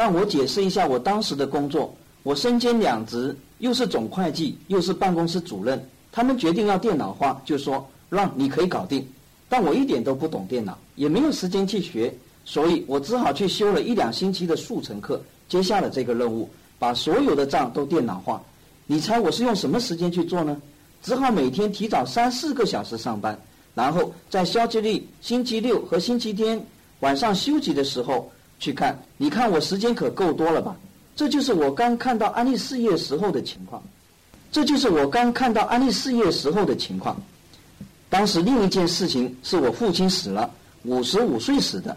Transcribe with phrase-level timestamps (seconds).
[0.00, 1.94] 让我解释一下我当时的工作。
[2.22, 5.78] 我身兼两职，又是总会计，又是办公室主任。
[6.10, 9.06] 他们决定要电脑化，就说让你可以搞定。
[9.46, 12.10] 但我一点都不懂电脑，也没有时间去学，
[12.46, 16.48] 所以我只好去修了一两星期的速成课，接下了这个任务，
[16.78, 18.42] 把所有的账都电脑化。
[18.86, 20.56] 你猜我是用什么时间去做呢？
[21.02, 23.38] 只好每天提早三四个小时上班，
[23.74, 26.58] 然后在肖吉利星期六和星期天
[27.00, 28.96] 晚上休息的时候去看。
[29.16, 30.76] 你看我时间可够多了吧？
[31.16, 33.82] 这就是我刚看到安利事业时候的情况。
[34.52, 37.20] 这就是我刚看到安利事业时候的情况。
[38.08, 40.50] 当时另一件事情是我父亲死了，
[40.84, 41.96] 五十五岁死的。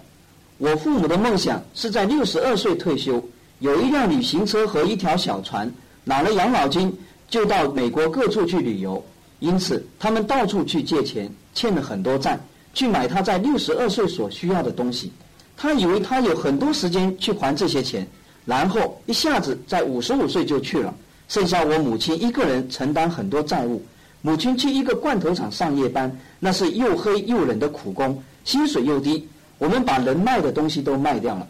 [0.57, 3.23] 我父母的梦想是在六十二岁退休，
[3.59, 5.71] 有一辆旅行车和一条小船，
[6.04, 6.91] 拿了养老金。
[7.30, 9.04] 就到美国各处去旅游，
[9.40, 12.40] 因此他们到处去借钱，欠了很多债，
[12.76, 15.12] 去买他在六十二岁所需要的东西。
[15.55, 18.07] 他以为他有很多时间去还这些钱，
[18.45, 20.93] 然后一下子在五十五岁就去了，
[21.27, 23.82] 剩下我母亲一个人承担很多债务。
[24.21, 29.27] 母亲去一个罐头厂上夜班，那是又黑又冷的苦工，薪水又低。
[29.57, 31.48] 我们把能卖的东西都卖掉了，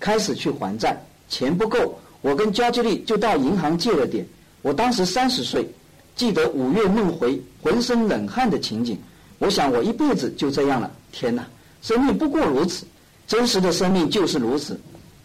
[0.00, 4.26] 开始去还债，钱不够，我跟焦吉利就到银行借了点。
[4.62, 5.66] 我当时三十岁，
[6.14, 8.98] 记得五月梦回，浑身冷汗的情景。
[9.38, 10.90] 我想我一辈子就这样了。
[11.12, 11.46] 天哪，
[11.82, 12.86] 生命不过如此，
[13.26, 14.78] 真实的生命就是如此。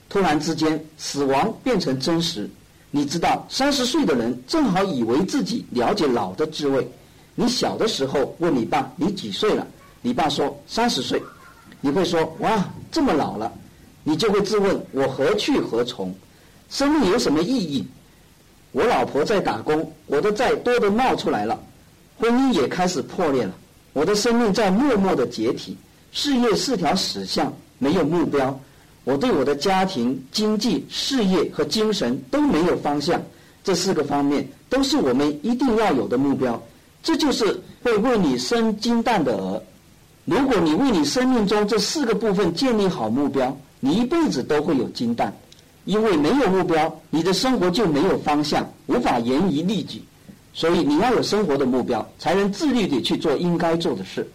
[0.09, 2.49] 突然之间，死亡变成真实。
[2.89, 6.85] 你知道，三十岁的人正好以为自己了解老的滋味。
[7.35, 9.65] 你小的时候问你爸你几岁了，
[10.01, 11.21] 你爸说三十岁，
[11.79, 13.49] 你会说哇这么老了，
[14.03, 16.13] 你就会自问我何去何从？
[16.69, 17.87] 生命有什么意义？
[18.73, 21.57] 我老婆在打工，我的债多的冒出来了，
[22.17, 23.53] 婚姻也开始破裂了，
[23.93, 25.77] 我的生命在默默的解体，
[26.11, 28.59] 事业是条死巷，没有目标，
[29.05, 33.19] 我对我的家庭、经济、事业和精神都没有方向，
[33.63, 36.61] 这四个方面都是我们一定要有的目标，
[37.01, 39.59] 这就是会为你生金蛋的鹅。
[40.25, 45.35] 如果你为你生命中这四个部分建立好目标，你一辈子都会有金蛋。
[45.85, 50.03] 因为没有目标，你的生活就没有方向，无法严于律己。
[50.53, 54.29] 所以你要有生活的目标，才能自律地去做应该做的事。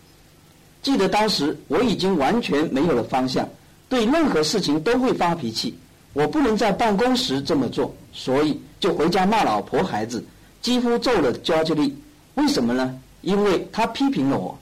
[0.86, 3.44] 记得当时我已经完全没有了方向，
[3.88, 5.76] 对任何事情都会发脾气。
[6.12, 10.24] 我不能在办公时这么做，所以就回家骂老婆孩子，
[10.62, 11.92] 几乎揍了焦吉利。
[12.36, 12.96] 为什么呢？
[13.22, 14.56] 因为他批评了我。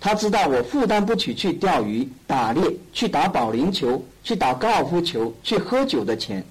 [0.00, 6.44] 他知道我负担不起去钓鱼、打猎、去打保龄球、去打高尔夫球、去喝酒的钱，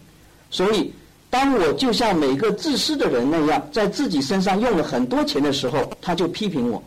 [0.49, 0.93] 所以
[1.29, 6.81] 当我就像每个自私的人那样，在自己身上用了很多钱的时候，他就批评我。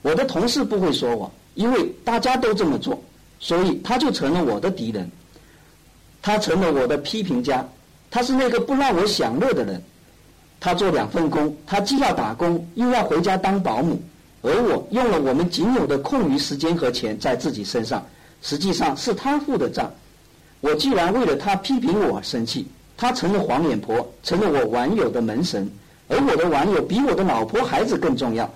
[0.00, 3.02] 我的同事不会说我，因为大家都这么做，
[3.40, 5.10] 所以他就成了我的敌人。
[6.20, 7.66] 他成了我的批评家，
[8.10, 9.82] 他是那个不让我享乐的人。
[10.60, 14.00] 他做两份工，他既要打工，又要回家当保姆。
[14.40, 18.04] 而我用了我们仅有的空余时间和钱在自己身上，
[18.40, 19.92] 实际上是他付的账。
[20.60, 25.68] 我既然为了他批评我生气，他成了黄脸婆，成了我网友的门神。
[26.08, 28.48] 而我的网友比我的老婆孩子更重要。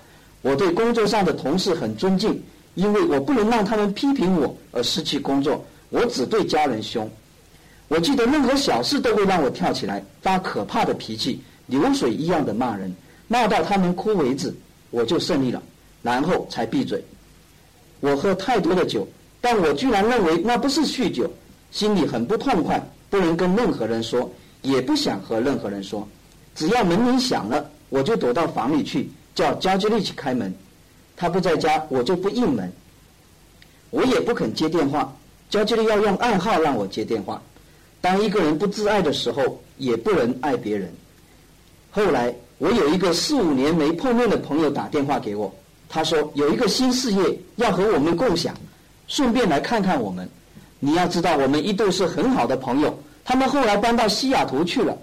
[0.43, 2.41] 我对工作上的同事很尊敬，
[2.77, 5.63] 因为我不能让他们批评我而失去工作。
[5.89, 7.11] 我只对家人凶。
[7.89, 12.95] 我记得任何小事都会让我跳起来发可怕的脾气，流水一样的骂人，
[13.29, 14.55] 骂到他们哭为止，
[14.91, 15.63] 我就胜利了。
[16.03, 17.05] 然后才闭嘴。
[18.01, 19.07] 我喝太多的酒，
[19.41, 21.29] 但我居然认为那不是酗酒，
[21.71, 24.31] 心里很不痛快，不能跟任何人说，
[24.63, 26.07] 也不想和任何人说。
[26.55, 30.53] 只要门铃响了，我就躲到房里去，叫焦吉利去开门。
[31.17, 32.71] 他不在家，我就不应门。
[33.91, 35.17] 我也不肯接电话，
[35.49, 37.41] 焦吉利要用暗号让我接电话。
[38.01, 40.93] 当一个人不自爱的时候，也不能爱别人。
[41.91, 45.53] 后来，我有一个四五年没碰面的朋友打电话给我。
[45.89, 48.55] 他说有一个新事业要和我们共享，
[49.07, 50.29] 顺便来看看我们。
[50.79, 52.99] 你要知道，我们一度是很好的朋友。
[53.25, 54.97] 他们后来搬到西雅图去了。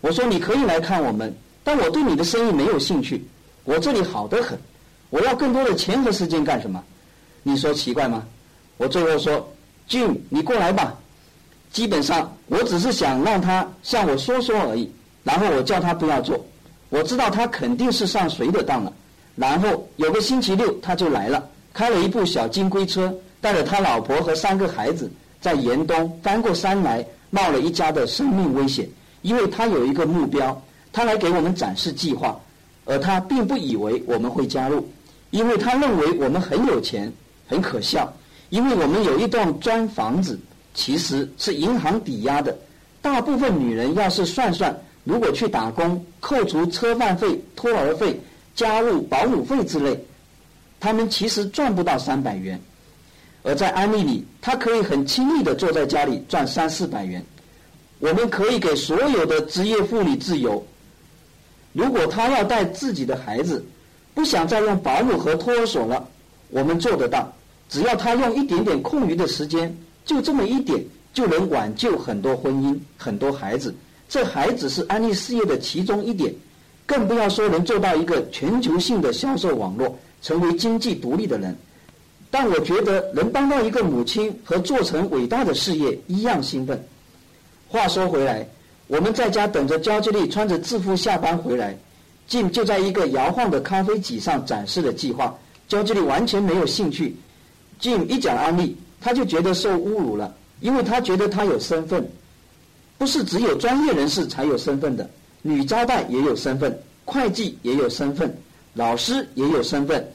[0.00, 3.24] 我说你可以来看我们，但我对你的生意没有兴趣。
[3.64, 4.58] 我这里好得很，
[5.14, 6.82] 我要更多的钱和时间干什么？
[7.44, 8.24] 你说奇怪吗？
[8.78, 9.48] 我最后说
[9.88, 10.92] ，Jim，你过来吧。
[11.70, 14.90] 基本上，我只是想让他向我说说而已。
[15.22, 16.44] 然后我叫他不要做。
[16.88, 18.92] 我知道他肯定是上谁的当了。
[19.36, 25.08] 然后有个星期六，他就来了，开了一部小金龟车，带着他老婆和三个孩子，
[25.40, 28.88] 在严冬翻过山来，冒了一家的生命危险。
[29.22, 30.60] 因为他有一个目标，
[30.92, 32.36] 他来给我们展示计划，
[32.84, 34.88] 而他并不以为我们会加入，
[35.34, 37.12] 因为他认为我们很有钱，
[37.48, 38.08] 很可笑，
[38.50, 40.38] 因为我们有一栋砖房子，
[40.74, 42.56] 其实是银行抵押的，
[43.02, 44.72] 大部分女人要是算算，
[45.02, 48.16] 如果去打工，扣除车饭费、托儿费、
[48.54, 49.98] 家务、保姆费之类，
[50.78, 52.60] 她们其实赚不到三百元。
[53.42, 57.20] 而在安利里，她可以很轻易的坐在家里赚三四百元。
[57.98, 60.64] 我们可以给所有的职业妇女自由。
[61.72, 63.64] 如果她要带自己的孩子，
[64.14, 66.06] 不想再用保姆和托儿所了，
[66.50, 67.30] 我们做得到。
[67.68, 73.74] 只要他用一点点空余的时间，就这么一点，就能挽救很多婚姻、很多孩子。
[74.08, 76.32] 这还只是安利事业的其中一点，
[76.86, 81.56] 更不要说能做到一个全球性的销售网络，成为经济独立的人。
[82.30, 86.80] 但我觉得能帮到一个母亲和做成伟大的事业一样兴奋。
[87.68, 88.46] 话说回来，
[88.86, 91.76] 我们在家等着焦吉利穿着制服下班回来。
[92.28, 95.36] Jim 就在一个摇晃的咖啡几上展示了计划，
[95.68, 97.14] 焦吉利完全没有兴趣。
[97.80, 102.08] Jim 一讲安利，他就觉得受侮辱了，因为他觉得他有身份，
[102.96, 105.08] 不是只有专业人士才有身份的，
[105.42, 108.34] 女招待也有身份，会计也有身份，
[108.72, 110.06] 老师也有身份，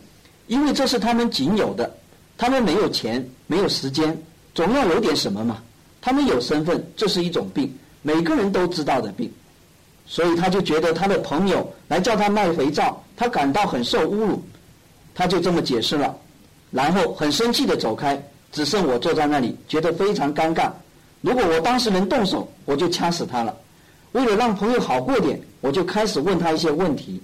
[0.48, 1.96] 因为这是他们仅有的，
[2.38, 4.18] 他们没有钱，没有时间，
[4.56, 5.62] 总要有点什么嘛。
[6.02, 7.72] 他们有身份，这是一种病，
[8.02, 9.32] 每个人都知道的病。
[10.12, 14.44] 所以他就觉得他的朋友来叫他卖肥皂，他感到很受侮辱，
[15.14, 16.18] 他就这么解释了，
[16.72, 18.20] 然后很生气的走开，
[18.52, 20.72] 只剩我坐在那里，觉得非常尴尬。
[21.22, 23.56] 如果我当时能动手，我就掐死他了。
[24.14, 27.22] 为了让朋友好过点，我就开始问他一些问题。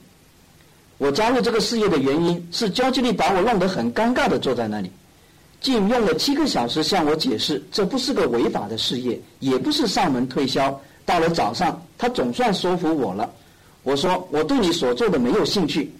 [0.99, 4.91] 我加入这个事业的原因是焦吉利把我弄得很尴尬的坐在那里，
[5.59, 10.79] 竟用了七个小时向我解释，这不是个违法的事业，也不是上门推销。
[11.05, 13.29] 到了早上，他总算说服我了。
[13.83, 15.93] 我说我对你所做的没有兴趣，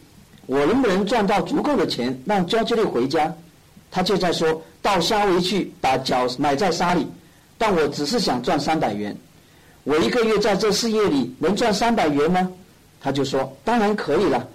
[0.47, 3.33] 我能不能赚到足够的钱让焦吉利回家？
[3.91, 7.07] 他就在说到夏威去把脚埋在沙里，
[7.57, 9.15] 但我只是想赚三百元。
[9.83, 12.51] 我一个月在这事业里能赚三百元吗？
[12.99, 14.45] 他就说当然可以了。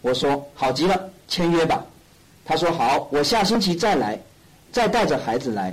[0.00, 0.98] 我说好极了，
[1.28, 1.84] 签约吧。
[2.44, 4.18] 他说好，我下星期再来，
[4.72, 5.72] 再带着孩子来。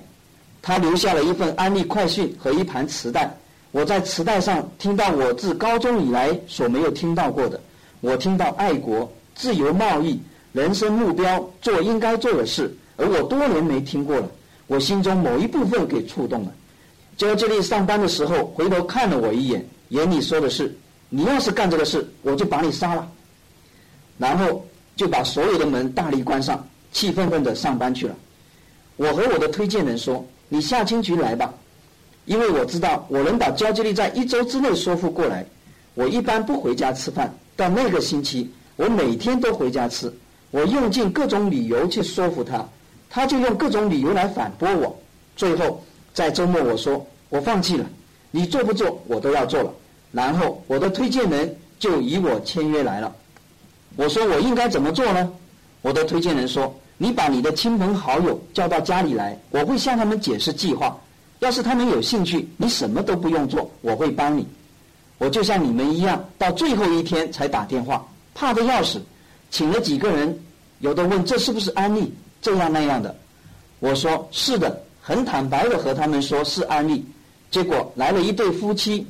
[0.62, 3.34] 他留下了一份安利快讯和一盘磁带。
[3.72, 7.60] 我在磁带上听到我自高中以来所没有听到过的，
[8.02, 10.20] 我听到爱国、自由贸易、
[10.54, 14.28] 人生目标、做应该做的事，而我多年没听过了。
[14.66, 16.52] 我心中某一部分给触动了。
[17.16, 20.76] 焦吉利上班的时候回头看了我一眼，眼里说的是
[21.10, 23.08] ：“你要是干这个事，我就把你杀了。”
[24.18, 28.16] 然后就把所有的门大力关上，气愤愤地上班去了。
[28.96, 31.54] 我和我的推荐人说：“你下清局来吧。”
[32.30, 35.44] 因为我知道我能把焦吉利在一周之内说服过来，
[35.96, 40.14] 我一般不回家吃饭，但那个星期我每天都回家吃。
[40.52, 42.64] 我用尽各种理由去说服他，
[43.10, 44.96] 他就用各种理由来反驳我。
[45.36, 45.84] 最后
[46.14, 47.86] 在周末我说我放弃了，
[48.30, 49.74] 你做不做我都要做了。
[50.12, 53.12] 然后我的推荐人就以我签约来了。
[53.96, 55.32] 我说我应该怎么做呢？
[55.82, 60.96] 我的推荐人说你把你的亲朋好友叫到家里来，我会向他们解释计划。
[61.40, 64.46] 要是他们有兴趣，你什么都不用做，我会帮你。
[65.18, 69.02] 我就像你们一样，到最后一天才打电话，怕的要死。
[69.52, 70.38] 请了几个人，
[70.80, 73.16] 有的问这是不是安利，这样那样的。
[73.80, 77.06] 我说是的，很坦白的和他们说是安利。
[77.50, 79.06] 结果来了一对夫妻，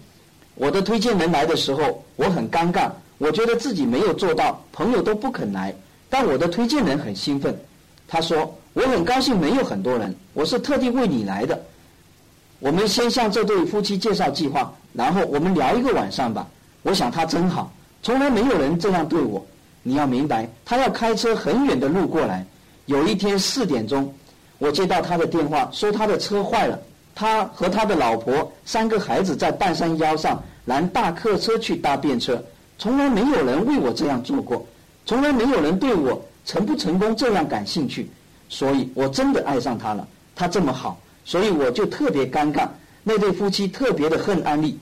[0.56, 5.76] 我的推荐人来的时候，我很尴尬，我觉得自己没有做到，朋友都不肯来，
[6.10, 7.56] 但我的推荐人很兴奋。
[8.08, 11.62] 他说我很高兴没有很多人，我是特地为你来的。
[12.60, 16.46] 我们先向这对夫妻介绍计划，然后我们聊一个晚上吧。
[16.82, 17.72] 我想他真好，
[18.04, 19.46] 从来没有人这样对我。
[19.82, 22.46] 你要明白，他要开车很远的路过来。
[22.86, 24.14] 有一天四点钟，
[24.58, 26.78] 我接到他的电话，说他的车坏了，
[27.16, 32.44] 他和他的老婆、三个孩子在半山腰上拦大客车去搭便车。
[32.78, 34.66] 从来没有人为我这样做过，
[35.06, 38.10] 从来没有人对我成不成功这样感兴趣。
[38.50, 41.00] 所以我真的爱上他了，他这么好。
[41.30, 42.68] 所以我就特别尴尬，
[43.04, 44.76] 那对夫妻特别的恨安利，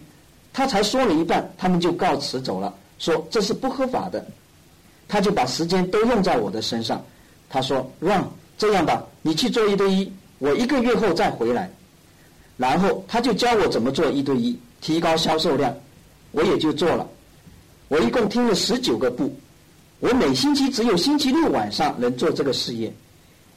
[0.53, 4.25] 他才说了一半，他们就告辞走了，说这是不合法的，
[5.09, 7.03] 他就把时间都用在我的身上。
[7.49, 11.69] 他说让这样吧，你去做一对一，我一个月后再回来。
[12.55, 15.75] 然后他就教我怎么做一对一，提高销售量，
[16.31, 17.05] 我也就做了。
[17.89, 19.35] 我一共听了十九个步，
[19.99, 22.89] 我每星期只有星期六晚上能做这个事业，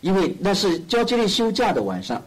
[0.01, 2.21] 因为那是交接令休假的晚上。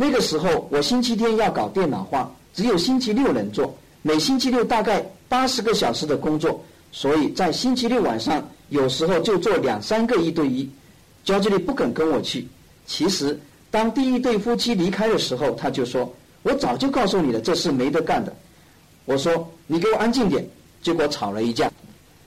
[0.00, 3.76] 那个时候，我星期天要搞电脑化，只有星期六能做。
[4.00, 10.70] 每星期六大概八十个小时的工作，所以在星期六晚上，有时候就做两三个一对一。
[11.24, 12.46] 焦经理不肯跟我去。
[12.86, 13.36] 其实，
[13.72, 16.08] 当第一对夫妻离开的时候，他就说
[16.44, 18.32] ：“我早就告诉你了，这事没得干的。
[19.04, 20.48] 我说你给我安静点，
[20.80, 21.68] 结果吵了一架。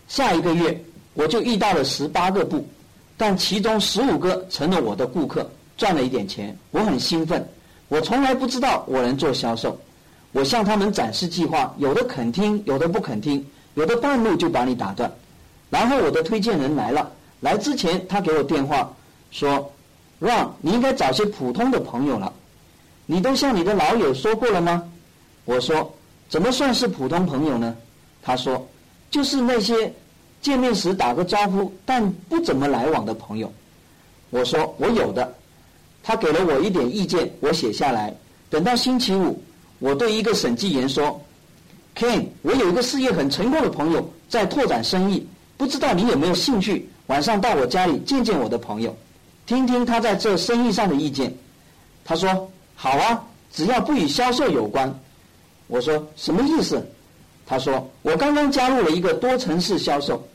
[0.10, 0.78] 下一个月
[1.14, 2.68] 我就遇到了十八个部，
[3.16, 7.48] 但其中十五个成了我的顾客，赚了一点钱，我很兴奋。
[7.92, 9.78] 我从来不知道我能做销售，
[10.32, 15.12] 我向他们展示计划，有的肯听，有的不肯听，有的半路就把你打断。
[15.70, 18.90] 然后我的推荐人来了，来之前他给我电话
[19.30, 19.70] 说
[20.22, 22.32] ：“Ron，你应该找些普通的朋友了。
[23.08, 24.82] 你都向你的老友说过了吗？”
[25.44, 25.94] 我说。
[26.30, 27.76] 怎么算是普通朋友呢？
[28.24, 28.66] 他说，
[29.10, 29.94] 就是那些
[30.42, 33.52] 见面时打个招呼但不怎么来往的朋友。
[34.30, 35.36] 我说我有的。
[36.04, 38.14] 他给了我一点意见，我写下来。
[38.50, 39.42] 等到星期五，
[39.80, 41.22] 我对一个审计员说
[41.96, 45.26] ：“Ken，我有一个事业很成功的朋友在拓展生意，
[45.58, 48.96] 不知道你有没有兴趣晚上到我家里见见我的朋友，
[49.46, 51.34] 听听他在这生意上的意见。”
[52.04, 54.94] 他说：“好啊，只要不与销售有关。”
[55.68, 56.86] 我说什么意思？
[57.46, 60.26] 他说我刚刚加入了一个多城市销售，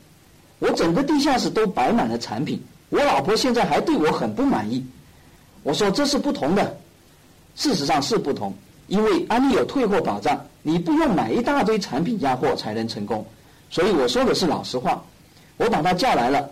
[0.59, 2.61] 我整个地下室都摆满了产品。
[2.89, 4.83] 我老婆现在还对我很不满意。
[5.67, 6.77] 我说这是不同的，
[7.57, 8.55] 事实上是不同，
[8.87, 13.25] 因为安利有退货保障，你不用买一大堆产品压货才能成功。
[13.69, 15.03] 所以我说的是老实话。
[15.57, 16.49] 我把他叫来了，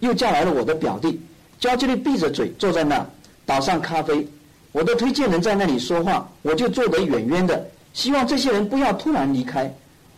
[0.00, 1.20] 又叫来了我的表弟，
[1.60, 3.06] 焦急地闭着嘴坐在那，
[3.44, 4.26] 倒上咖啡。
[4.72, 7.68] 我的推荐人在那里说话，我就坐得远远的。
[7.92, 9.70] 希望这些人不要突然离开。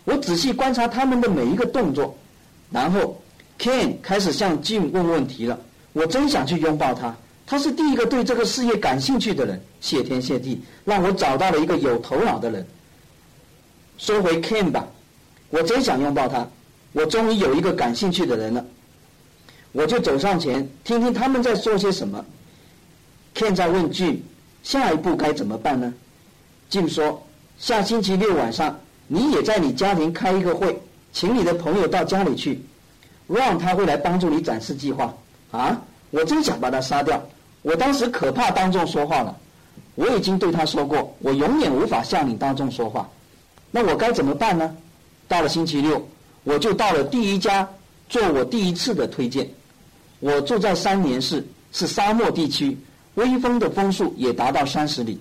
[0.04, 2.16] 我仔细观察他们的每一个动作，
[2.70, 3.20] 然后
[3.58, 5.58] Ken 开始向 Jim 问问题了。
[5.94, 7.12] 我真想去拥抱他，
[7.50, 9.60] 他是第一个对这个事业感兴趣的人。
[9.80, 12.64] 谢天谢地，让我找到了一个有头脑的人。
[13.98, 14.86] 说回 Ken 吧，
[15.48, 16.46] 我真想拥抱他。
[16.92, 18.64] 我终于有一个感兴趣的人了。
[19.72, 22.24] 我就走上前，听听他们在说些什么。
[23.34, 24.18] Ken 在问 Jim，
[24.62, 25.92] 下一步该怎么办呢
[26.70, 27.20] ？Jim 说。
[27.58, 28.78] 下星期六晚上，
[29.08, 30.80] 你也在你家庭开一个会，
[31.12, 32.62] 请你的朋友到家里去
[33.28, 35.12] ，Ron 他会来帮助你展示计划。
[35.50, 37.20] 啊，我真想把他杀掉。
[37.62, 39.36] 我当时可怕当众说话了。
[39.96, 43.08] 我已经对他说过，我永远无法向你当众说话。
[43.70, 44.74] 那我该怎么办呢？
[45.28, 46.04] 到了星期六，
[46.44, 47.68] 我就到了第一家
[48.08, 49.48] 做我第一次的推荐。
[50.20, 52.76] 我住在三年市，是沙漠地区，
[53.14, 55.20] 微风的风速也达到三十里，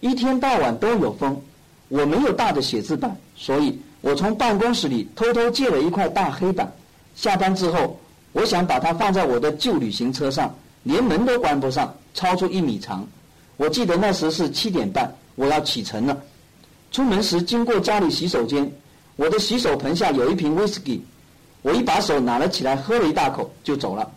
[0.00, 1.40] 一天到晚都有风。
[1.88, 6.70] 我没有大的写字板，所以我从办公室里偷偷借了一块大黑板。
[7.14, 7.98] 下班之后，
[8.32, 10.52] 我想把它放在我的旧旅行车上，
[10.86, 13.04] 连门都关不上，超出一米长。
[13.56, 16.16] 我记得那时是七点半，我要启程了。
[16.92, 18.70] 出门时经过家里洗手间，
[19.16, 21.04] 我的洗手盆下有一瓶威士忌，
[21.62, 24.08] 我一把手拿了起来，喝了一大口就走了。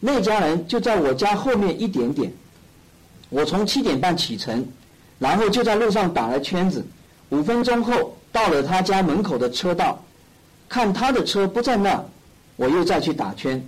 [0.00, 2.32] 那家人就在我家后面一点点。
[3.28, 4.66] 我从七点半启程。
[5.18, 6.84] 然后就在路上打了圈子，
[7.30, 9.98] 五分钟后到了他家门口的车道，
[10.68, 12.04] 看他的车不在那，
[12.56, 13.66] 我又再去打圈，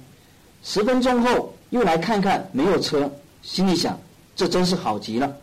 [0.63, 3.11] 十分钟后又来看看没有车，
[3.43, 3.99] 心里想
[4.35, 5.37] 这真是好极了，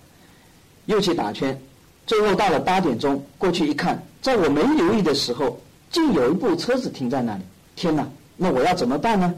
[0.86, 1.60] 又去打圈，
[2.08, 5.60] 最后到了八点钟过去一看，在我没留意的时候，
[5.92, 7.42] 竟有一部车子停在那里，
[7.76, 9.34] 天哪，那我要怎么办呢？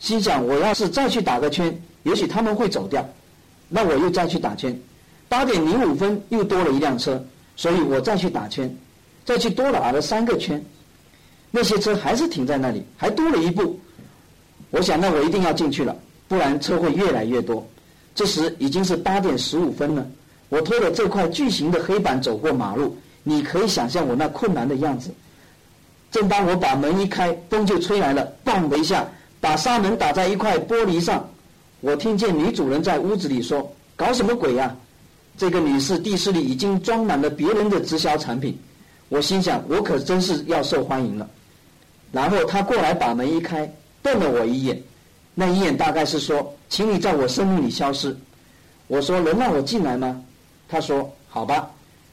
[0.00, 3.08] 心想我要是再去打个圈，也许他们会走掉，
[3.68, 4.78] 那我又再去打圈。
[5.28, 7.24] 八点零五分又多了一辆车，
[7.56, 8.76] 所以我再去打圈，
[9.24, 10.62] 再去多打了三个圈，
[11.50, 13.78] 那些车还是停在那里，还多了一步。
[14.70, 15.96] 我想，那我一定要进去了，
[16.34, 17.64] 不然车会越来越多。
[18.12, 20.04] 这时已经是八点十五分了，
[20.48, 25.12] 我拖着这块巨型的黑板走过马路，你可以想象我那困难的样子。
[26.10, 29.06] 正当我把门一开，风就吹来了，砰的一下，
[29.40, 31.24] 把纱门打在一块玻璃上。
[31.80, 34.74] 我听见女主人在屋子里说：“搞什么鬼呀？”
[35.38, 38.58] 这个女士地室里已经装满了别人的直销产品，
[39.08, 41.30] 我心想我可真是要受欢迎了。
[42.10, 43.72] 然后她过来把门一开，
[44.02, 44.82] 瞪了我一眼，
[45.34, 48.16] 那一眼大概是说，请你在我生命里消失。
[48.86, 50.22] 我说能让我进来吗？
[50.68, 51.70] 他说好吧。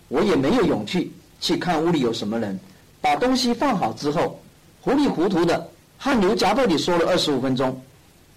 [0.08, 1.10] 我也没有勇气
[1.40, 2.60] 去看屋里有什么人。
[3.00, 4.40] 把东西放好之后，
[4.82, 7.82] 糊里糊涂的汗流浃背地说了二十五分钟，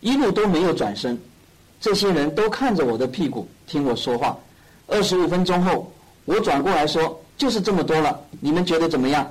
[0.01, 1.21] 一路都没有转身。
[1.81, 4.39] 这些人都看着我的屁股听我说话。
[4.87, 5.93] 二十五分钟后，
[6.27, 9.29] 我转过来说：“就是这么多了，你们觉得怎么样？”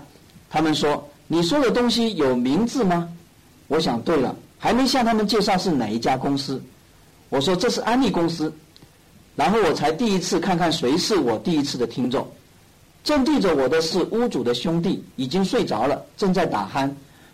[0.50, 3.08] 他们说：“你说的东西有名字吗？”
[3.70, 6.64] 我想对了，还没向他们介绍是哪一家公司。
[7.28, 8.50] 我说：“这是安利公司。”
[9.36, 12.26] 然后我才第一次看看谁是我第一次的听众。
[13.04, 16.90] 正对着我的是屋主的兄弟，已经睡着了，正在打鼾。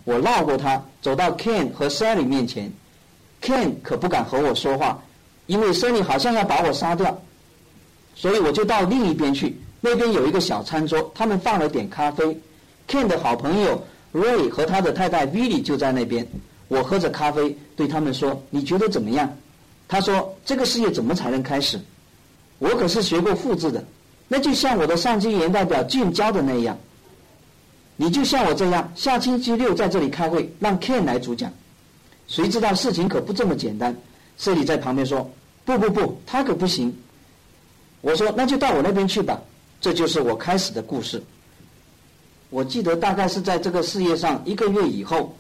[0.06, 2.74] 我绕过他，走到 Ken 和 Sally 面前。
[3.44, 5.00] Ken 可不敢和我说话，
[5.46, 7.16] 因为 Sally 好像要把我杀掉。
[8.16, 12.36] 所以我就到另一边去，那边有一个小餐桌，他们放了点咖啡。
[12.88, 16.28] Ken 的好朋友 Ray 和他的太太 Billy 就在那边。
[16.70, 19.36] 我喝着咖啡，对他们说：“你觉得怎么样？”
[19.90, 21.80] 他说：“这个事业怎么才能开始？
[22.60, 23.84] 我可是学过复制的，
[24.28, 26.78] 那就像我的上级研代表俊教的那样。
[27.96, 31.52] 你就像我这样，下星期六在这里开会，让 Ken 来主讲。
[32.28, 33.96] 谁知道事情可不这么简单。”
[34.38, 35.28] 这里在旁边说
[35.66, 36.96] ：“不不不，他可不行。”
[38.02, 39.42] 我说：“那就到我那边去吧。”
[39.82, 41.24] 这就是我开始的故事。
[42.52, 45.36] 我记得大概是在这个事业上一个月以后。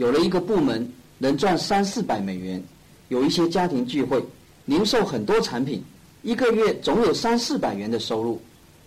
[0.00, 2.62] 有了一个部门能赚三四百美元，
[3.08, 4.24] 有一些家庭聚会，
[4.64, 5.84] 零售很多产品，
[6.22, 8.40] 一个月总有三四百元的收入。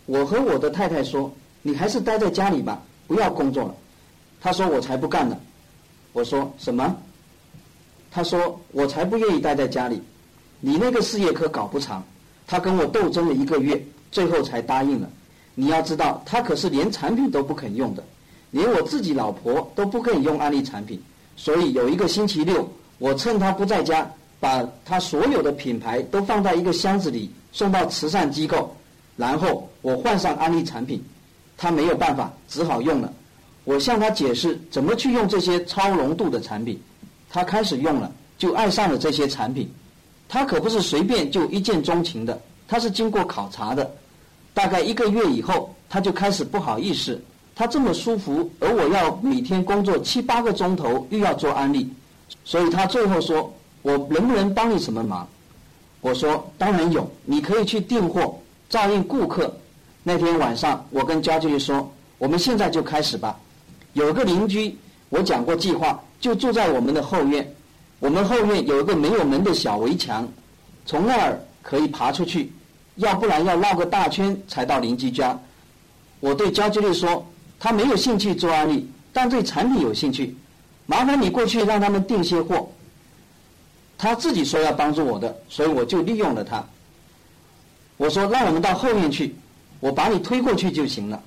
[0.07, 3.75] 我和我的太太说：“你还是待在家里吧，不要工作了。”
[4.41, 5.37] 他说：“我才不干呢。”
[6.13, 6.95] 我说：“什么？”
[8.09, 10.01] 他说：“我才不愿意待在家里，
[10.61, 12.03] 你那个事业可搞不长。”
[12.47, 13.79] 他跟我斗争了一个月，
[14.11, 15.07] 最后才答应了。
[15.53, 18.03] 你要知道，他可是连产品都不肯用的。
[18.53, 21.01] 连我自己老婆都不可以用安利产品，
[21.35, 24.07] 所以有一个星期六，我趁他不在家，
[24.39, 28.71] 把他所有的品牌都放在一个箱子里送到慈善机构，
[29.17, 31.03] 然后我换上安利产品，
[31.57, 33.11] 他没有办法，只好用了。
[33.63, 36.79] 我向他解释怎么去用这些超浓度的产品，
[37.31, 39.67] 他开始用了，就爱上了这些产品。
[40.29, 43.89] 他可不是随便就一见钟情的，他是经过考察的。
[44.53, 47.19] 大概一个月以后，他就开始不好意思。
[47.55, 51.87] 他这么舒服，而我要每天工作七八个钟头，又要做安利，
[52.43, 55.27] 所以他最后说：“我能不能帮你什么忙？”
[56.01, 59.55] 我说：“当然有，你可以去订货，照应顾客。”
[60.01, 63.39] 那天晚上，我跟焦经理说：“我们现在就开始吧。”
[63.93, 64.75] 有个邻居，
[65.09, 67.47] 我讲过计划，就住在我们的后院。
[67.99, 70.27] 我们后院有一个没有门的小围墙，
[70.87, 72.51] 从那儿可以爬出去，
[72.95, 75.39] 要不然要绕个大圈才到邻居家。
[76.19, 77.23] 我对焦经理说。
[77.63, 80.35] 他没有兴趣做安利，但对产品有兴趣。
[80.85, 82.69] 麻烦你过去让他们订些货。
[83.97, 86.61] 他自己说要帮助我的，所以我就利用了他。
[87.95, 89.33] 我说让我们到后面去，
[89.79, 91.23] 我把你推过去就行了。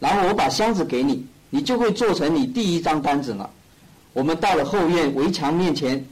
[0.00, 3.48] 然后我把箱子给你，你就会做成你第一张单子了。
[4.12, 6.04] 我们到了后院围墙面前，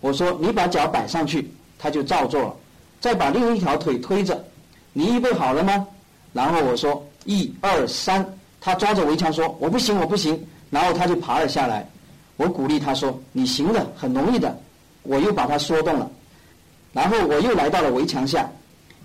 [0.00, 2.54] 我说你把脚摆上去，他就照做了。
[3.00, 4.44] 再把另一条腿推着，
[4.92, 5.84] 你预备好了吗？
[6.32, 8.24] 然后我说一二三。
[8.60, 10.38] 他抓着围墙说：“我不行，我不行。”
[10.70, 11.88] 然后他就爬了下来。
[12.36, 14.56] 我鼓励他说：“你行的，很容易的。”
[15.02, 16.10] 我又把他说动了。
[16.92, 18.50] 然后我又来到了围墙下，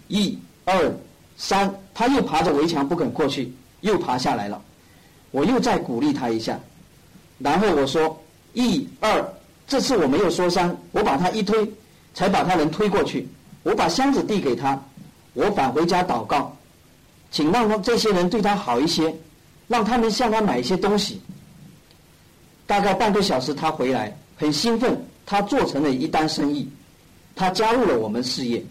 [0.08, 0.92] 一、二、
[1.38, 4.62] 三，他又爬着围墙不肯过去，又爬下来了。
[5.32, 6.60] 我又再鼓励他一下。
[7.40, 8.22] 然后我说
[8.54, 9.34] ：“一、二，
[9.68, 11.72] 这次我没有说三，我把他一推，
[12.14, 13.28] 才把他能推过去。
[13.64, 14.82] 我把箱子递给他，
[15.34, 16.56] 我返回家祷告，
[17.32, 19.14] 请让他这些人对他好一些。”
[19.68, 21.22] 让他们向他买一些东西。
[22.66, 26.68] 大概半个小时，他回来很兴奋，他做成了一单生意，
[27.36, 28.64] 他加入了我们事业。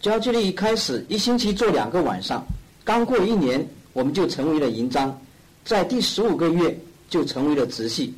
[0.00, 2.44] 焦距力一开始一星期做两个晚上，
[2.84, 5.18] 刚过一年，我们就成为了银章，
[5.64, 8.14] 在第十五个月就成为了直系。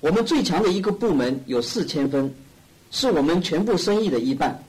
[0.00, 2.32] 我们最强的一个部门有四千分，
[2.90, 4.60] 是我们全部生意的一半。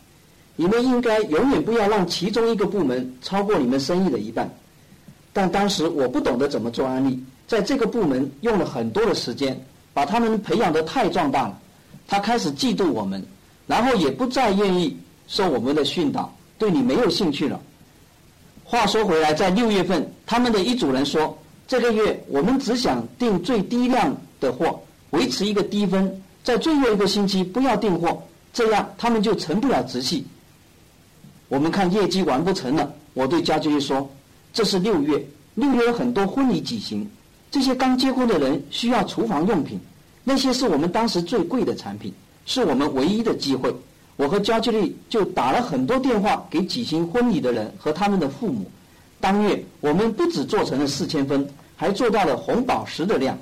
[0.55, 4.47] 你们应该永远不要让其中一个部门超过你们生意的一半。
[5.33, 9.59] 但当时我不懂得怎么做安利，在这个部门用了很多的时间，
[9.91, 11.59] 把他们培养得太壮大了。
[12.07, 13.25] 他开始嫉妒我们，
[13.65, 14.95] 然后也不再愿意
[15.27, 17.59] 受我们的训导，对你没有兴趣了。
[18.63, 21.35] 话说回来，在六月份，他们的一组人说，
[21.67, 24.79] 这个月我们只想订最低量的货，
[25.11, 28.21] 维持一个低分，在最后一个星期不要订货，
[28.53, 30.25] 这样他们就成不了直系。
[31.47, 34.07] 我们看业绩完不成了，我对家居说。
[34.53, 37.09] 这是六月，六月有很多婚礼举行，
[37.49, 39.79] 这些刚结婚的人需要厨房用品，
[40.23, 42.13] 那些是我们当时最贵的产品，
[42.45, 43.73] 是我们唯一的机会。
[44.15, 48.69] 我和焦吉丽就打了很多电话给举行婚礼的人和他们的父母。
[49.19, 53.35] 当月我们不止做成了四千分，还做到了红宝石的量。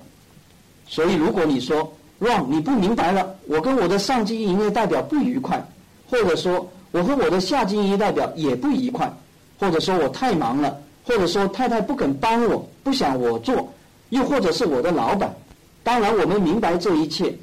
[0.87, 5.61] 所以如果你说哇你不明白了，我跟我的上级营业代表不愉快，
[6.09, 9.11] 或者说我和我的下级营业代表也不愉快，
[9.59, 10.79] 或者说我太忙了。
[11.11, 13.69] 或者说太太不肯帮我，不想我做，
[14.11, 15.35] 又或者是我的老板。
[15.83, 17.37] 当然，我们明白这一切，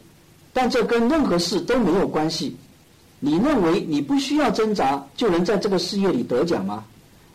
[0.54, 2.56] 但这跟任何事都没有关系。
[3.20, 6.82] 你认为你不需要挣扎就能在这个事业里得奖吗？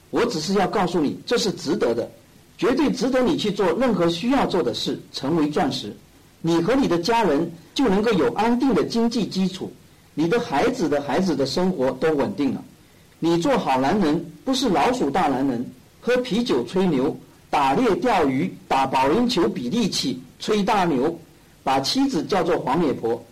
[0.09, 2.09] 我只是要告诉你，这是值得的，
[2.57, 5.95] 绝对值得你去做任何需要做的事，成为钻石。
[6.41, 9.71] 你和你的家人就能够有安定的经济基础，
[10.15, 12.63] 你的孩子的孩子的生活都稳定了。
[13.19, 15.63] 你做好男人，不是老鼠大男人。
[16.05, 17.17] 喝啤酒吹牛，
[17.49, 21.17] 打猎钓鱼，打保龄球比力气，吹大牛，
[21.63, 23.23] 把妻子叫做黄脸婆，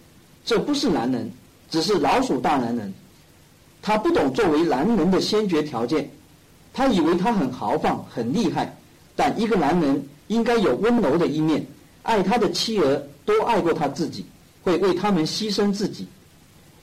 [0.45, 1.29] 这不是男人，
[1.69, 2.93] 只是老鼠大男人。
[3.81, 6.09] 他不懂作为男人的先决条件，
[6.71, 8.73] 他以为他很豪放、很厉害，
[9.17, 11.65] 但一个男人应该有温柔的一面，
[12.03, 14.25] 爱他的妻儿多爱过他自己，
[14.63, 16.07] 会为他们牺牲自己。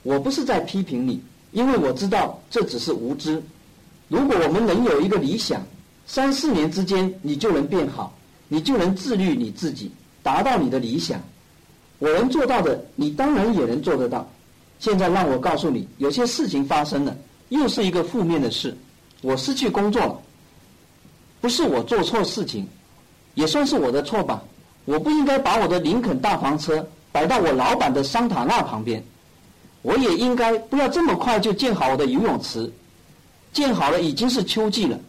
[0.03, 1.19] 我不是在批评你，
[1.51, 3.41] 因为我知道这只是无知。
[4.07, 5.65] 如果我们能有一个理想，
[6.09, 8.11] 三四年之间你就能变好，
[8.47, 9.91] 你就能自律你自己，
[10.23, 11.21] 达到你的理想。
[11.99, 14.27] 我能做到的，你当然也能做得到。
[14.79, 17.15] 现在让我告诉你，有些事情发生了，
[17.49, 18.75] 又是一个负面的事。
[19.21, 20.19] 我失去工作了，
[21.41, 22.67] 不是我做错事情，
[23.35, 24.41] 也算是我的错吧。
[24.85, 29.03] 我不应该把我的林肯大房车摆到我老板的桑塔纳旁边。
[29.83, 32.73] 我也应该不要这么快就建好我的游泳池，
[33.53, 34.99] 建好了已经是秋季了，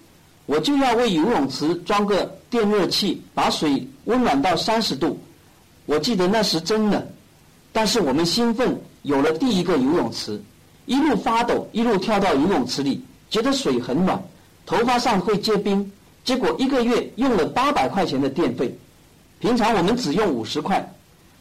[0.50, 5.16] 我就要为游泳池装个电热器，把水温暖到三十度。
[5.86, 7.08] 我记得那时真的，
[7.70, 10.42] 但是我们兴奋有了第一个游泳池，
[10.86, 14.20] 一路发抖，一路跳到游泳池里，觉得水很暖，
[14.66, 15.88] 头发上会结冰。
[16.24, 18.76] 结果一个月用了八百块钱的电费，
[19.38, 20.84] 平常我们只用五十块，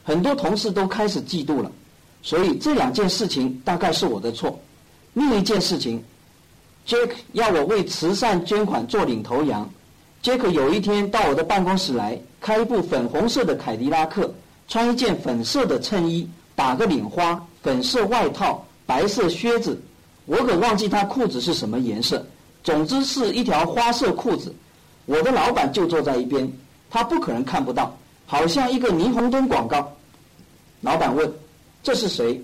[0.03, 1.71] 很多同事都开始嫉妒了。
[2.21, 4.59] 所以这两件事情大概是我的错。
[5.15, 6.03] 另一件事情
[6.89, 9.69] ，Jack 要我为慈善捐款做领头羊。
[10.23, 14.33] Jack 有一天到我的办公室来，开一部粉红色的凯迪拉克，
[14.67, 19.79] 穿一件粉色的衬衣，打个领花，粉色外套，白色靴子。
[20.25, 22.25] 我可忘记他裤子是什么颜色，
[22.63, 24.51] 总之是一条花色裤子。
[25.05, 26.51] 我的老板就坐在一边，
[26.89, 29.91] 他不可能看不到，好像一个霓虹灯广告。
[30.81, 31.31] 老板问。
[31.81, 32.41] 这是谁？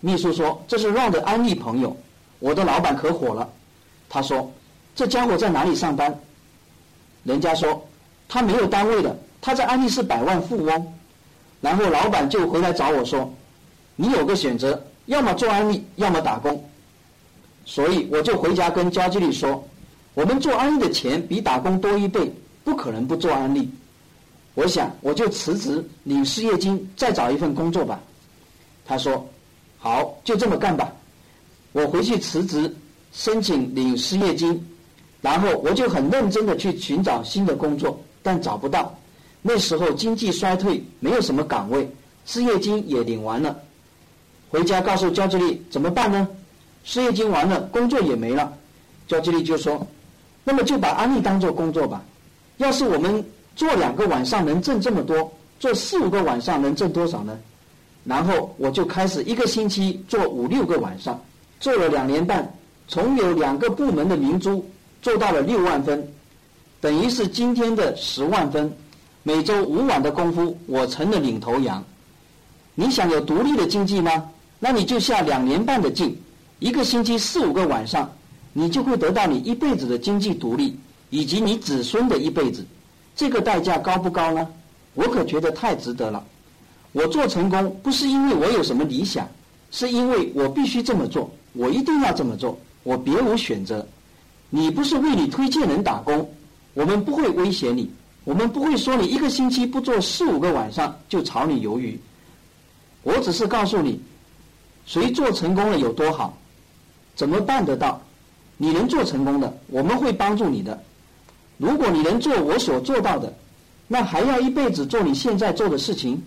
[0.00, 1.96] 秘书说：“这是 Ron 的安利朋友。”
[2.42, 3.48] 我的老板可火了，
[4.08, 4.50] 他说
[4.96, 6.12] ：“这家伙在哪里上班？”
[7.22, 7.86] 人家说
[8.28, 10.94] ：“他没有单位的，他在安利是百万富翁。”
[11.62, 13.32] 然后老板就回来找我说
[13.94, 16.68] ：“你有个选择，要么做安利，要么打工。”
[17.64, 19.64] 所以我就回家跟焦经理说
[20.14, 22.28] ：“我们做安利的钱比打工多一倍，
[22.64, 23.70] 不可能不做安利。”
[24.54, 28.00] 我想我就辞职领失业金，再找一份工作吧。
[28.84, 29.24] 他说
[29.78, 30.92] ：“好，就这么干吧。
[31.72, 32.74] 我回去辞职，
[33.12, 34.62] 申请领失业金，
[35.20, 38.94] 然后我就很认真的去寻找新的工作，但找不到。
[39.40, 41.90] 那时候经济衰退，没有什么岗位，
[42.26, 43.56] 失业金也领完了。
[44.50, 46.28] 回家告诉焦志丽怎么办呢？
[46.84, 48.52] 失业金完了，工作也没了。
[49.08, 49.86] 焦志丽就说：
[50.44, 52.04] 那么就把安利当做工作吧。
[52.58, 53.24] 要是我们
[53.56, 57.38] 做两个晚上能挣这么多，做四五个晚上能挣多少呢？”
[58.04, 61.20] 然后我就开始一个星期做五六个晚上，
[61.62, 62.52] 做了两年半，
[62.88, 64.68] 从有两个部门的明珠
[65.00, 66.12] 做到了六万分，
[66.80, 68.70] 等于是今天的十万分。
[69.22, 71.84] 每周五晚的功夫，我成了领头羊。
[72.74, 74.28] 你想有独立的经济吗？
[74.58, 76.20] 那你就下两年半的劲，
[76.58, 78.10] 一个星期四五个晚上，
[78.52, 80.76] 你就会得到你一辈子的经济独立，
[81.10, 82.66] 以及你子孙的一辈子。
[83.14, 84.48] 这个代价高不高呢？
[84.94, 86.24] 我可觉得太值得了。
[86.90, 89.28] 我做成功不是因为我有什么理想，
[89.70, 93.86] 是因为我必须这么做，我一定要这么做，我别无选择。
[94.50, 96.30] 你不是为你推荐人打工，
[96.74, 97.90] 我们不会威胁你，
[98.24, 101.98] 我们不会说你一个星期不做四五个晚上就炒你鱿鱼。
[103.02, 104.00] 我只是告诉你，
[104.86, 106.36] 谁做成功了有多好，
[107.14, 108.00] 怎么办得到？
[108.58, 110.80] 你能做成功的，我们会帮助你的。
[111.56, 113.32] 如果你能做我所做到的，
[113.88, 116.22] 那还要一辈子做你现在做的事情？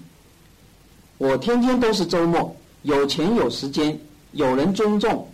[1.18, 3.98] 我天天都是周末，有钱有时间，
[4.36, 5.26] 有人尊重，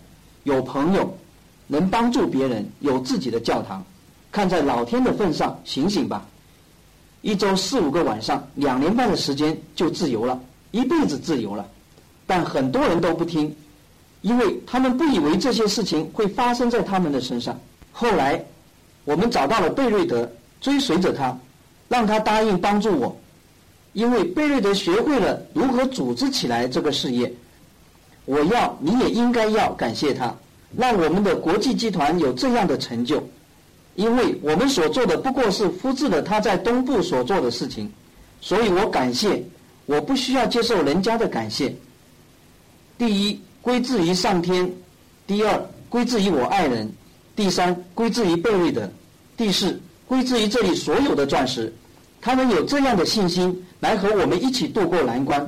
[0.44, 1.18] 有朋友，
[1.66, 3.84] 能帮助别人，有自己的教堂。
[4.30, 6.24] 看在老天的份上，醒醒吧！
[7.20, 11.66] 一周四五个晚上，两年半的时间就自由了，一辈子自由了。
[12.28, 13.52] 但很多人都不听，
[14.20, 17.58] 因为他们不以为这些事情会发生在他们的身上。
[17.90, 18.44] 后来，
[19.04, 21.36] 我们找到了贝瑞德，追随着他，
[21.88, 23.16] 让他答应帮助我。
[23.94, 27.30] 因为贝瑞德学会了如何组织起来这个事业，
[28.24, 30.34] 我要你也应该要感谢他，
[30.76, 33.22] 让我们的国际集团有这样的成就。
[33.94, 37.92] 因为我们所做的不过是复制了他在东部所做的事情，
[38.40, 39.42] 所以我感谢，
[39.84, 41.74] 我不需要接受人家的感谢。
[42.96, 44.66] 第一，归自于上天；
[45.26, 46.86] 第二，归自于我爱人；
[47.36, 48.82] 第三，归自于贝瑞德；
[49.36, 51.70] 第四，归自于这里所有的钻石。
[52.20, 55.46] 他们有这样的信心来和我们一起度过难关，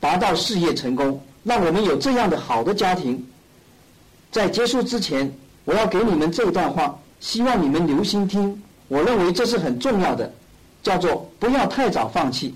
[0.00, 3.24] 达到事业成功，让我们有这样的好的家庭。
[4.32, 5.32] 在结束之前，
[5.64, 8.60] 我要给你们这段话，希望你们留心听。
[8.88, 10.32] 我认为这是很重要的，
[10.82, 12.54] 叫做不要太早放弃。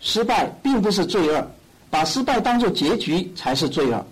[0.00, 1.46] 失败并不是罪恶，
[1.88, 4.04] 把失败当作结局才是罪恶。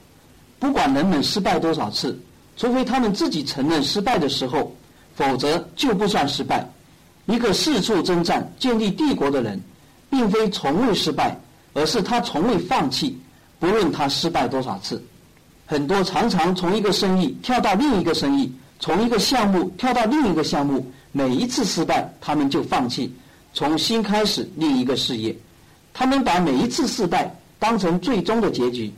[0.59, 2.19] 不管人们失败多少次，
[2.57, 4.75] 除非他们自己承认失败的时候，
[5.17, 6.67] 否则就不算失败。
[7.27, 9.61] 一个四处征战、建立帝国的人，
[10.09, 11.37] 并非从未失败，
[11.75, 13.19] 而是他从未放弃，
[13.63, 15.01] 不论他失败多少次。
[15.67, 23.15] 很多常常从一个生意跳到另一个生意，从一个项目跳到另一个项目，每一次失败，他们就放弃，
[23.55, 25.33] 重新开始另一个事业。
[25.95, 28.93] 他们把每一次失败当成最终的结局，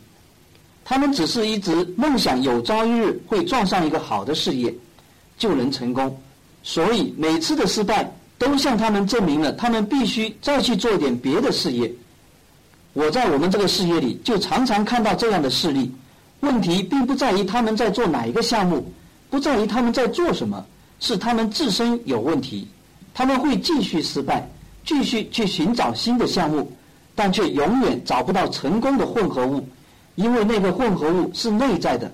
[0.83, 4.75] 他们只是一直梦想有朝一日会撞上一个好的事业，
[5.37, 6.19] 就能成功。
[6.63, 11.93] 所以每次的失败都向他们证明了他们必须再去做点别的事业。
[12.95, 15.93] 我在我们这个事业里就常常看到这样的事例。
[16.41, 18.91] 问题并不在于他们在做哪一个项目，
[19.31, 20.65] 不在于他们在做什么，
[21.01, 22.67] 是他们自身有问题。
[23.13, 24.49] 他们会继续失败，
[24.85, 26.71] 继续去寻找新的项目。
[27.17, 29.65] 但却永远找不到成功的混合物，
[30.17, 32.11] 因为那个混合物是内在的。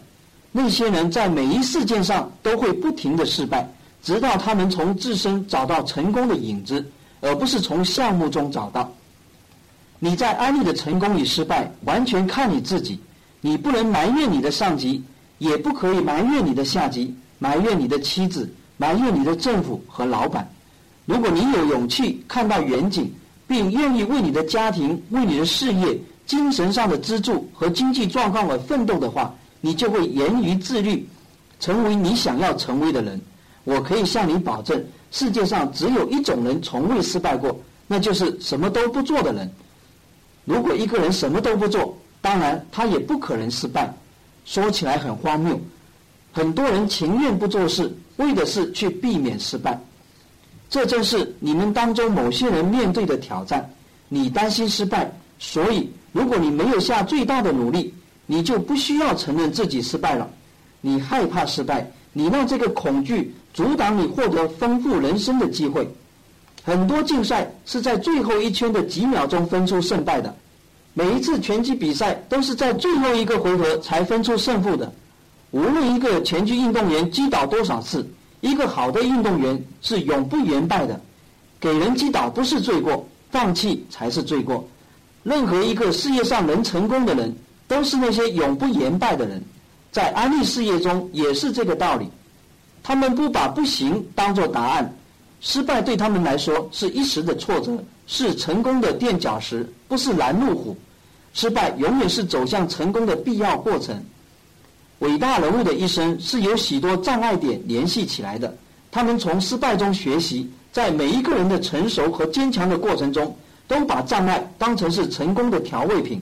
[0.53, 3.67] 那些人在每一事件上都会不停的失败，
[4.03, 6.85] 直到他们从自身找到成功的影子，
[7.23, 8.93] 而不是从项目中找到。
[10.01, 12.99] 你在安利的成功与失败，完全看你自己。
[13.41, 15.01] 你不能埋怨你的上级，
[15.39, 20.53] 也不可以埋怨你的下级，埋怨你的妻子，埋怨你的政府和老板。
[21.07, 23.09] 如果你有勇气看到远景。
[23.51, 31.05] 并愿意为你的家庭、为你的事业、精神上的支柱和经济状况而奋斗的话，你就会严于自律，
[31.59, 33.21] 成为你想要成为的人。
[33.65, 39.51] 我可以向你保证，世界上只有一种人从未失败过，那就是什么都不做的人。
[40.51, 43.89] 如果一个人什么都不做，当然他也不可能失败。
[44.45, 45.57] 说起来很荒谬，
[46.33, 49.81] 很多人情愿不做事，为的是去避免失败。
[50.69, 53.71] 这正是你们当中某些人面对的挑战。
[54.09, 55.09] 你担心失败，
[55.39, 57.95] 所以如果你没有下最大的努力，
[58.27, 60.29] 你就不需要承认自己失败了。
[60.81, 65.89] 你害怕失败，你让这个恐惧阻挡你获得丰富人生的机会。
[66.63, 70.35] 很多竞赛是在最后一圈的几秒钟分出胜败的，
[70.95, 74.93] 每一次拳击比赛都是在最后一个回合才分出胜负的。
[75.51, 78.07] 无论一个拳击运动员击倒多少次。
[78.43, 80.99] 一个好的运动员是永不言败的，
[81.61, 84.67] 给人击倒不是罪过，放弃才是罪过。
[85.23, 87.37] 任何一个事业上能成功的人，
[87.69, 89.45] 都是那些永不言败的人。
[89.93, 92.09] 在安利事业中也是这个道理。
[92.83, 94.91] 他们不把不行当做答案，
[95.41, 100.77] 失败对他们来说是一时的挫折，是成功的垫脚石，不是拦路虎。
[101.33, 104.03] 失败永远是走向成功的必要过程。
[104.99, 108.55] 伟大人物的一生是由许多障碍点联系起来的，
[108.91, 113.35] 他们从失败中学习，在每一个人的成熟和坚强的过程中，
[113.67, 116.21] 都把障碍当成是成功的调味品。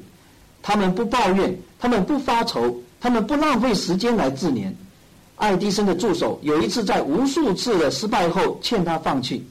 [0.62, 4.70] 他们不抱怨，他们不发愁，他们不浪费时间来自怜。
[5.38, 9.44] 爱迪生的助手有一次在无数次的失败后劝他放弃，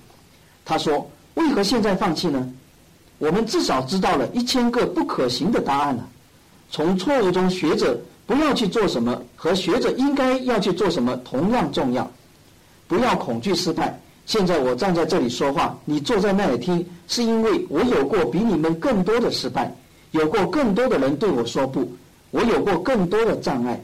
[0.63, 2.47] 他说：“为何现在放弃呢？
[3.17, 6.07] 我们至少知道了一千个不可行的答案了。
[6.69, 12.11] 从错误中学着。”不要去做什么，和学着应该要去做什么同样重要。
[12.85, 13.97] 不要恐惧失败。
[14.25, 19.73] 现在我站在这里说话，你坐在那里听，是因为我有过比你们更多的失败，
[20.11, 21.89] 有过更多的人对我说不，
[22.31, 23.81] 我有过更多的障碍，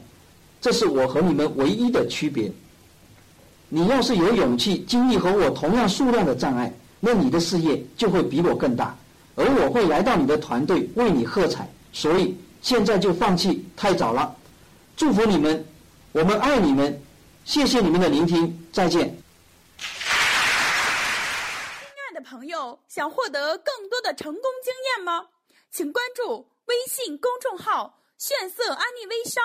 [0.64, 2.50] 这是我和你们唯一的区别。
[3.68, 8.96] 你要是有勇气经历和我同样数量的障碍，那你的事业就会比我更大，
[9.34, 11.70] 而我会来到你的团队为你喝彩。
[11.92, 12.34] 所以。
[12.62, 14.34] 现在就放弃太早了，
[14.96, 15.62] 祝福你们，
[16.12, 16.98] 我们爱你们，
[17.44, 19.00] 谢谢你们的聆听，再见。
[19.76, 19.86] 亲
[22.08, 25.26] 爱的朋友，想获得更多的成功经验吗？
[25.70, 29.44] 请关注微信公众号“炫色安利微商